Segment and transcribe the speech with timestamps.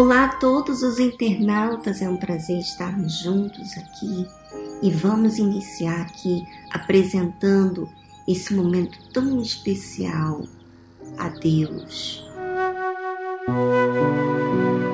[0.00, 4.26] Olá a todos os internautas, é um prazer estarmos juntos aqui
[4.80, 7.86] e vamos iniciar aqui apresentando
[8.26, 10.40] esse momento tão especial
[11.18, 12.26] a Deus.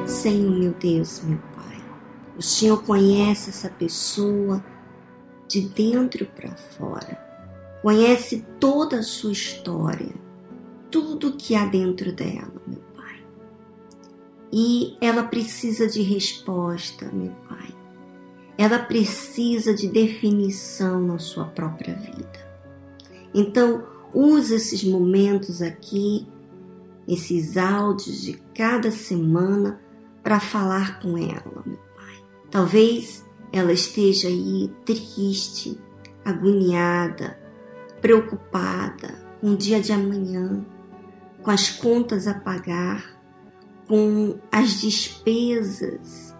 [0.08, 1.80] Senhor meu Deus, meu Pai,
[2.36, 4.60] o Senhor conhece essa pessoa
[5.46, 7.16] de dentro para fora,
[7.80, 10.12] conhece toda a sua história,
[10.91, 12.85] tudo que há dentro dela, meu.
[14.52, 17.74] E ela precisa de resposta, meu Pai.
[18.56, 22.46] Ela precisa de definição na sua própria vida.
[23.34, 26.27] Então, use esses momentos aqui,
[27.06, 29.80] esses áudios de cada semana
[30.22, 32.24] para falar com ela, meu Pai.
[32.50, 35.78] Talvez ela esteja aí triste,
[36.24, 37.38] agoniada,
[38.00, 40.64] preocupada com o dia de amanhã,
[41.42, 43.16] com as contas a pagar,
[43.89, 46.34] com as despesas,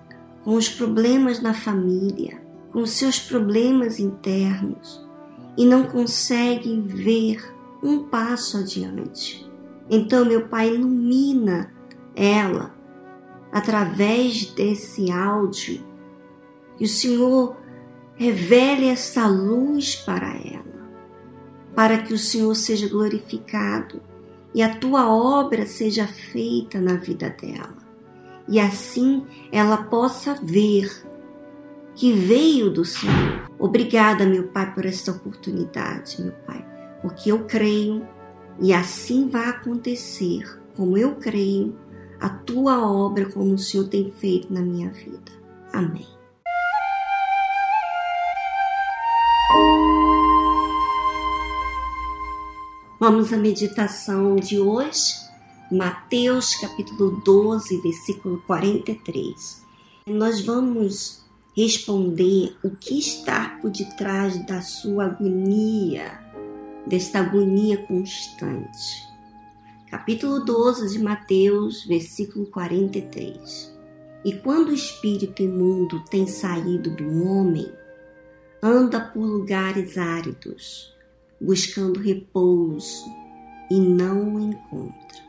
[0.45, 2.41] com os problemas na família,
[2.73, 5.05] com os seus problemas internos
[5.57, 7.43] e não consegue ver
[7.83, 9.51] um passo adiante.
[9.89, 11.73] Então, meu Pai, ilumina
[12.15, 12.75] ela
[13.53, 15.85] através desse áudio
[16.77, 17.57] que o Senhor
[18.17, 20.91] revele essa luz para ela,
[21.75, 24.03] para que o Senhor seja glorificado
[24.57, 27.77] e a tua obra seja feita na vida dela.
[28.49, 30.91] E assim ela possa ver
[31.95, 33.51] que veio do Senhor.
[33.59, 36.67] Obrigada, meu Pai, por esta oportunidade, meu Pai,
[37.03, 38.09] porque eu creio
[38.59, 40.43] e assim vai acontecer,
[40.75, 41.79] como eu creio,
[42.19, 45.33] a tua obra, como o Senhor tem feito na minha vida.
[45.71, 46.16] Amém.
[52.99, 55.13] Vamos à meditação de hoje,
[55.71, 59.63] Mateus capítulo 12, versículo 43.
[60.07, 61.23] Nós vamos
[61.55, 66.19] responder o que está por detrás da sua agonia,
[66.87, 69.07] desta agonia constante.
[69.91, 73.77] Capítulo 12 de Mateus, versículo 43.
[74.25, 77.71] E quando o espírito imundo tem saído do homem,
[78.63, 80.96] anda por lugares áridos
[81.41, 83.05] buscando repouso
[83.71, 85.25] e não o encontra.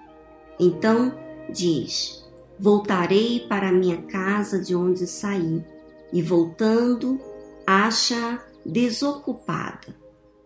[0.59, 1.13] Então
[1.50, 2.25] diz:
[2.59, 5.63] Voltarei para minha casa de onde saí,
[6.12, 7.19] e voltando,
[7.66, 9.95] acha desocupada,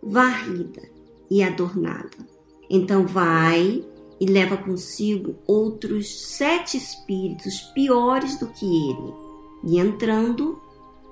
[0.02, 0.82] varrida
[1.30, 2.18] e adornada.
[2.70, 3.86] Então vai
[4.20, 9.14] e leva consigo outros sete espíritos piores do que ele,
[9.64, 10.60] e entrando,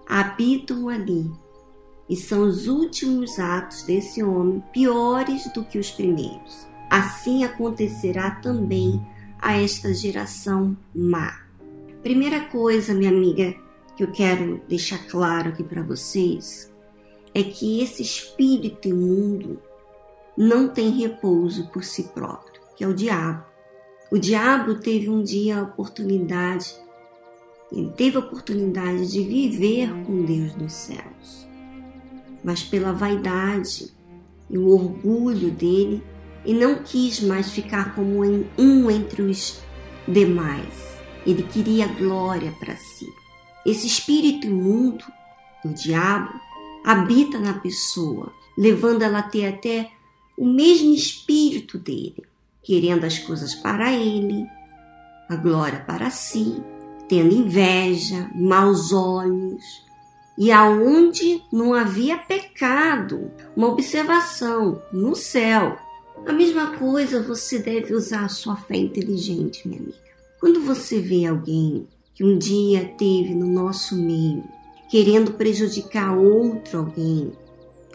[0.07, 1.29] habitam ali
[2.09, 6.67] e são os últimos atos desse homem piores do que os primeiros.
[6.89, 8.99] Assim acontecerá também
[9.39, 11.43] a esta geração má.
[12.01, 13.53] Primeira coisa, minha amiga,
[13.95, 16.73] que eu quero deixar claro aqui para vocês
[17.35, 19.61] é que esse espírito imundo
[20.35, 23.45] não tem repouso por si próprio, que é o diabo.
[24.11, 26.75] O diabo teve um dia a oportunidade,
[27.71, 31.48] ele teve a oportunidade de viver com Deus nos céus
[32.43, 33.91] mas pela vaidade
[34.49, 36.03] e o orgulho dele,
[36.45, 38.21] e não quis mais ficar como
[38.57, 39.61] um entre os
[40.07, 40.97] demais.
[41.25, 43.05] Ele queria glória para si.
[43.65, 45.03] Esse espírito imundo,
[45.63, 46.33] o diabo,
[46.83, 49.91] habita na pessoa, levando ela a ter até
[50.37, 52.23] o mesmo espírito dele,
[52.63, 54.45] querendo as coisas para ele,
[55.29, 56.63] a glória para si,
[57.07, 59.63] tendo inveja, maus olhos,
[60.39, 63.29] e aonde não havia pecado.
[63.57, 65.77] Uma observação no céu.
[66.25, 69.97] A mesma coisa você deve usar a sua fé inteligente, minha amiga.
[70.39, 71.85] Quando você vê alguém
[72.15, 74.43] que um dia teve no nosso meio
[74.89, 77.31] querendo prejudicar outro alguém,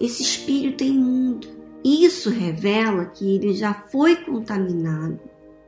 [0.00, 1.48] esse espírito é imundo.
[1.82, 5.18] Isso revela que ele já foi contaminado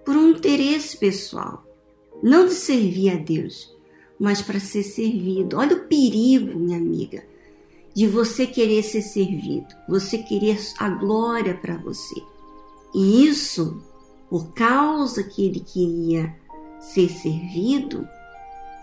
[0.05, 1.65] por um interesse pessoal,
[2.23, 3.76] não de servir a Deus,
[4.19, 5.57] mas para ser servido.
[5.57, 7.25] Olha o perigo, minha amiga,
[7.95, 12.23] de você querer ser servido, você querer a glória para você.
[12.95, 13.83] E isso,
[14.29, 16.35] por causa que ele queria
[16.81, 18.07] ser servido,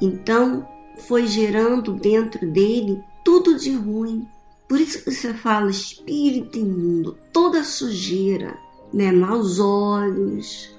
[0.01, 0.67] então
[1.07, 4.27] foi gerando dentro dele tudo de ruim.
[4.67, 8.57] Por isso que você fala espírito imundo, toda sujeira,
[8.91, 9.11] né?
[9.11, 10.71] maus olhos,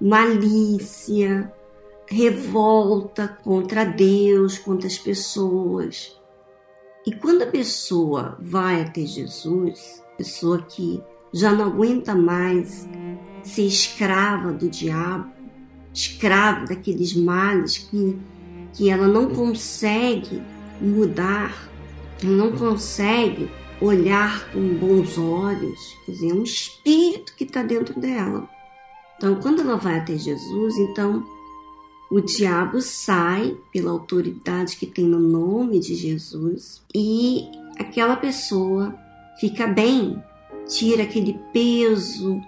[0.00, 1.52] malícia,
[2.08, 6.16] revolta contra Deus, contra as pessoas.
[7.06, 11.00] E quando a pessoa vai até Jesus, pessoa que
[11.32, 12.88] já não aguenta mais
[13.42, 15.30] ser escrava do diabo,
[15.92, 18.18] escrava daqueles males que,
[18.72, 20.42] que ela não consegue
[20.80, 21.68] mudar,
[22.22, 23.50] não consegue
[23.80, 28.48] olhar com bons olhos, quer dizer, é um espírito que está dentro dela.
[29.16, 31.24] Então, quando ela vai até Jesus, então
[32.10, 37.48] o diabo sai pela autoridade que tem no nome de Jesus e
[37.78, 38.96] aquela pessoa
[39.40, 40.22] fica bem,
[40.68, 42.40] tira aquele peso,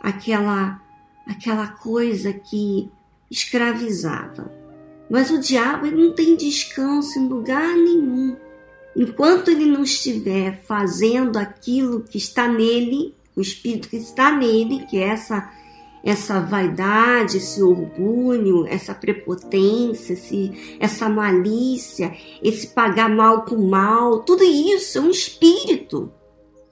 [0.00, 0.80] aquela
[1.26, 2.90] aquela coisa que
[3.30, 4.52] escravizava.
[5.08, 8.36] Mas o diabo ele não tem descanso em lugar nenhum.
[8.96, 14.98] Enquanto ele não estiver fazendo aquilo que está nele, o espírito que está nele, que
[14.98, 15.50] é essa
[16.04, 24.44] essa vaidade, esse orgulho, essa prepotência, esse, essa malícia, esse pagar mal com mal, tudo
[24.44, 26.12] isso é um espírito.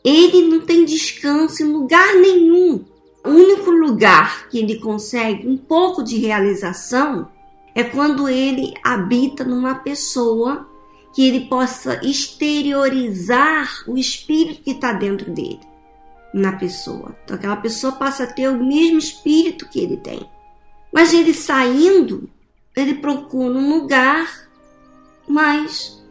[0.05, 2.85] Ele não tem descanso em lugar nenhum.
[3.25, 7.29] O único lugar que ele consegue um pouco de realização
[7.75, 10.69] é quando ele habita numa pessoa
[11.15, 15.72] que ele possa exteriorizar o espírito que está dentro dele
[16.33, 17.15] na pessoa.
[17.25, 20.29] Então aquela pessoa passa a ter o mesmo espírito que ele tem.
[20.93, 22.29] Mas ele saindo,
[22.77, 24.49] ele procura um lugar,
[25.27, 26.03] mas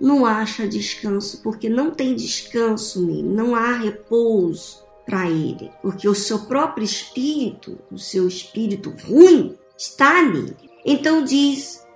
[0.00, 6.14] não acha descanso, porque não tem descanso nele, não há repouso para ele, porque o
[6.14, 10.56] seu próprio espírito, o seu espírito ruim, está nele.
[10.84, 11.86] Então diz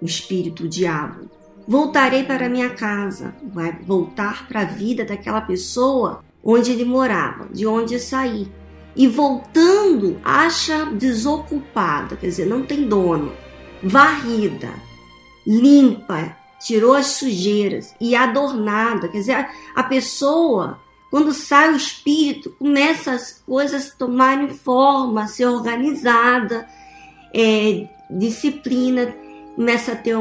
[0.00, 1.28] o espírito o diabo:
[1.66, 7.66] voltarei para minha casa, vai voltar para a vida daquela pessoa onde ele morava, de
[7.66, 8.50] onde saí.
[8.96, 13.34] E voltando, acha desocupada, quer dizer, não tem dono,
[13.82, 14.70] varrida,
[15.46, 20.80] limpa, tirou as sujeiras e adornada, quer dizer, a pessoa,
[21.10, 26.66] quando sai o espírito, começa as coisas a tomarem forma, a ser organizada,
[27.34, 29.14] é, disciplina,
[29.54, 30.16] começa a ter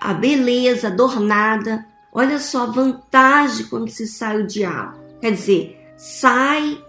[0.00, 1.84] a beleza adornada.
[2.12, 5.01] Olha só a vantagem quando se sai o diabo.
[5.22, 6.82] Quer dizer, sai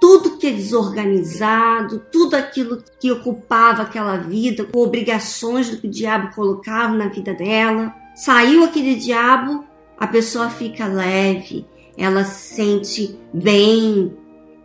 [0.00, 5.90] tudo que é desorganizado, tudo aquilo que ocupava aquela vida, com obrigações do que o
[5.90, 7.94] diabo colocava na vida dela.
[8.16, 9.64] Saiu aquele diabo,
[9.96, 11.64] a pessoa fica leve,
[11.96, 14.12] ela se sente bem.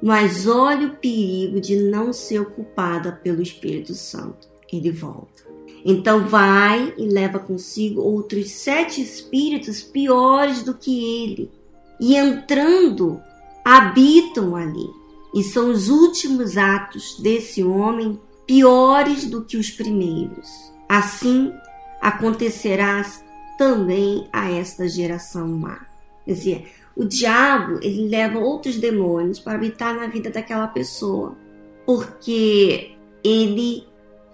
[0.01, 4.50] Mas olha o perigo de não ser ocupada pelo Espírito Santo.
[4.71, 5.44] Ele volta.
[5.86, 11.62] Então vai e leva consigo outros sete espíritos piores do que ele
[12.03, 13.21] e entrando
[13.63, 14.89] habitam ali.
[15.33, 20.50] E são os últimos atos desse homem piores do que os primeiros.
[20.89, 21.53] Assim
[22.01, 23.09] acontecerá
[23.57, 25.79] também a esta geração má.
[26.25, 31.38] Quer dizer, o diabo ele leva outros demônios para habitar na vida daquela pessoa,
[31.85, 33.88] porque ele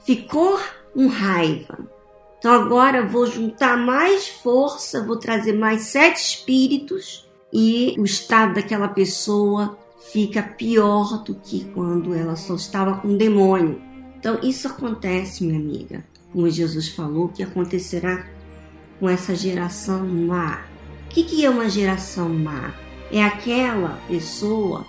[0.04, 0.60] ficou
[0.92, 1.78] com raiva.
[2.40, 8.88] Então agora vou juntar mais força, vou trazer mais sete espíritos e o estado daquela
[8.88, 9.78] pessoa
[10.12, 13.82] fica pior do que quando ela só estava com um demônio.
[14.18, 18.28] Então, isso acontece, minha amiga, como Jesus falou, que acontecerá
[19.00, 20.62] com essa geração má.
[21.06, 22.74] O que, que é uma geração má?
[23.12, 24.86] É aquela pessoa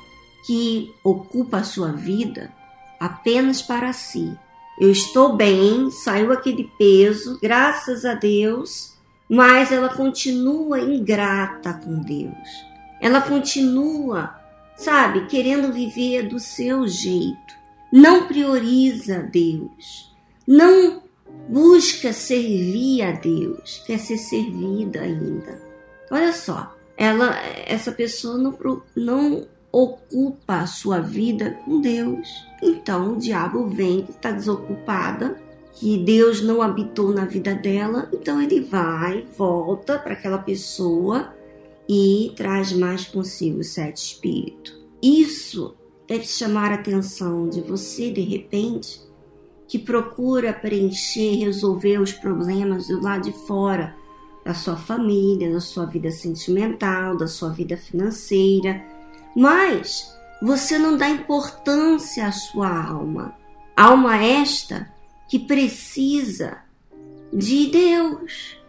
[0.47, 2.53] que ocupa a sua vida
[2.99, 4.37] apenas para si.
[4.79, 8.95] Eu estou bem, saiu aquele peso, graças a Deus,
[9.31, 12.67] mas ela continua ingrata com Deus.
[13.01, 14.35] Ela continua,
[14.77, 17.55] sabe, querendo viver do seu jeito.
[17.93, 20.13] Não prioriza Deus.
[20.45, 21.01] Não
[21.49, 25.63] busca servir a Deus, quer ser servida ainda.
[26.11, 32.47] Olha só, ela, essa pessoa não, não ocupa a sua vida com Deus.
[32.61, 35.41] Então o diabo vem, está desocupada,
[35.73, 41.35] que Deus não habitou na vida dela, então ele vai, volta para aquela pessoa
[41.89, 44.79] e traz mais consigo o sete espírito.
[45.03, 45.75] Isso
[46.07, 49.01] deve chamar a atenção de você de repente
[49.67, 53.95] que procura preencher, resolver os problemas do lado de fora
[54.45, 58.83] da sua família, da sua vida sentimental, da sua vida financeira,
[59.37, 60.13] mas
[60.43, 63.35] você não dá importância à sua alma.
[63.77, 64.91] Alma esta
[65.31, 66.59] que precisa
[67.33, 68.61] de Deus,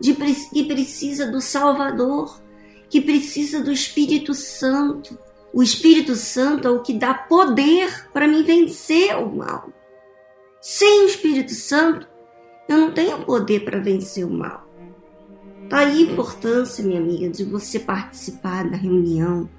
[0.00, 2.40] de, que precisa do Salvador,
[2.88, 5.18] que precisa do Espírito Santo.
[5.52, 9.68] O Espírito Santo é o que dá poder para me vencer o mal.
[10.58, 12.08] Sem o Espírito Santo,
[12.66, 14.66] eu não tenho poder para vencer o mal.
[15.68, 19.50] Tá aí a importância, minha amiga, de você participar da reunião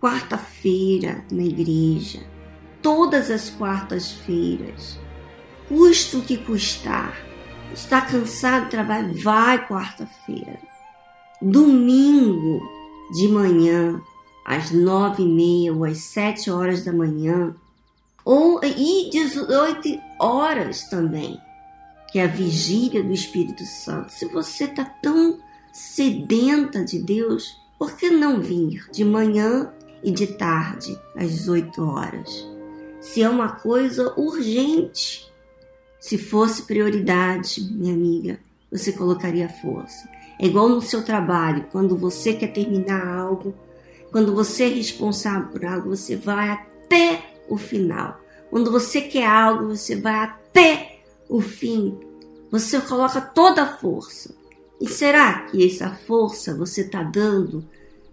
[0.00, 2.20] quarta-feira na igreja,
[2.80, 4.98] todas as quartas-feiras
[5.68, 7.14] custe o que custar.
[7.72, 9.14] Está cansado do trabalho?
[9.22, 10.58] Vai quarta-feira.
[11.40, 12.60] Domingo
[13.12, 14.00] de manhã,
[14.44, 17.54] às nove e meia ou às sete horas da manhã,
[18.24, 21.38] ou e 18 horas também,
[22.10, 24.12] que é a vigília do Espírito Santo.
[24.12, 25.38] Se você está tão
[25.72, 29.72] sedenta de Deus, por que não vir de manhã
[30.02, 32.46] e de tarde, às 18 horas?
[33.00, 35.27] Se é uma coisa urgente,
[36.00, 38.38] se fosse prioridade, minha amiga,
[38.70, 40.08] você colocaria força.
[40.38, 43.54] É igual no seu trabalho, quando você quer terminar algo,
[44.12, 48.20] quando você é responsável por algo, você vai até o final.
[48.50, 51.98] Quando você quer algo, você vai até o fim.
[52.50, 54.34] Você coloca toda a força.
[54.80, 57.64] E será que essa força você está dando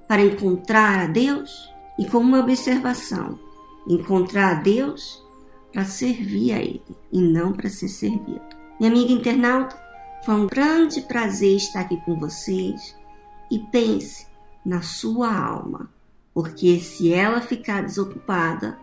[0.07, 1.51] para encontrar a Deus?
[1.97, 3.39] E como uma observação,
[3.87, 5.23] encontrar a Deus
[5.75, 8.39] para servir a Ele e não para ser servido.
[8.79, 9.77] Minha amiga internauta,
[10.24, 12.96] foi um grande prazer estar aqui com vocês
[13.51, 14.25] e pense
[14.65, 15.89] na sua alma,
[16.34, 18.79] porque se ela ficar desocupada,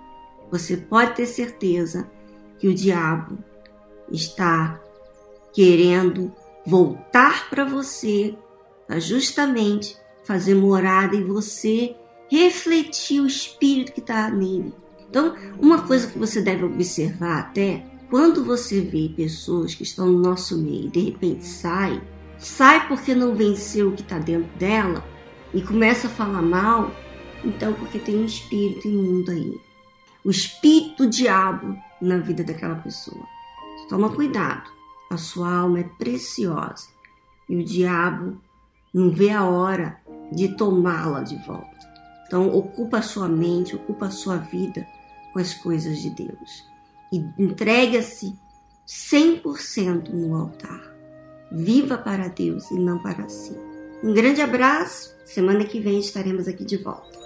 [0.51, 2.11] você pode ter certeza
[2.59, 3.39] que o diabo
[4.11, 4.79] está
[5.51, 6.31] querendo
[6.67, 8.37] voltar para você
[8.87, 11.97] para justamente fazer morada em você,
[12.31, 14.82] refletir o espírito que está nele.
[15.13, 20.19] Então, uma coisa que você deve observar até, quando você vê pessoas que estão no
[20.19, 22.03] nosso meio e de repente sai,
[22.39, 25.05] sai porque não venceu o que está dentro dela
[25.53, 26.91] e começa a falar mal,
[27.45, 29.61] então porque tem um espírito imundo aí.
[30.25, 33.27] O espírito do diabo na vida daquela pessoa.
[33.91, 34.71] Toma cuidado
[35.11, 36.89] a sua alma é preciosa
[37.51, 38.41] e o diabo
[38.95, 40.01] não vê a hora
[40.33, 41.69] de tomá-la de volta.
[42.27, 44.87] Então, ocupa a sua mente, ocupa a sua vida
[45.33, 46.71] com as coisas de Deus
[47.13, 48.39] e entrega-se
[48.87, 50.93] 100% no altar.
[51.51, 53.57] Viva para Deus e não para si.
[54.03, 55.15] Um grande abraço.
[55.25, 57.21] Semana que vem estaremos aqui de volta.